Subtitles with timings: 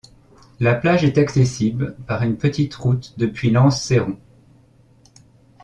[0.59, 4.17] La plage est accessible par une petite route depuis l'Anse Céron.